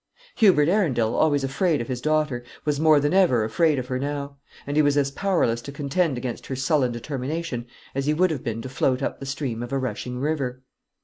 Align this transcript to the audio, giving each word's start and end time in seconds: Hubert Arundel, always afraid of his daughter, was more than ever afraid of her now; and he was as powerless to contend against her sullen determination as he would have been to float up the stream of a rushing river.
Hubert 0.37 0.67
Arundel, 0.67 1.13
always 1.13 1.43
afraid 1.43 1.79
of 1.79 1.87
his 1.87 2.01
daughter, 2.01 2.43
was 2.65 2.79
more 2.79 2.99
than 2.99 3.13
ever 3.13 3.43
afraid 3.43 3.77
of 3.77 3.85
her 3.85 3.99
now; 3.99 4.37
and 4.65 4.75
he 4.75 4.81
was 4.81 4.97
as 4.97 5.11
powerless 5.11 5.61
to 5.61 5.71
contend 5.71 6.17
against 6.17 6.47
her 6.47 6.55
sullen 6.55 6.91
determination 6.91 7.67
as 7.93 8.07
he 8.07 8.13
would 8.15 8.31
have 8.31 8.43
been 8.43 8.63
to 8.63 8.67
float 8.69 9.03
up 9.03 9.19
the 9.19 9.27
stream 9.27 9.61
of 9.61 9.71
a 9.71 9.77
rushing 9.77 10.17
river. 10.17 10.63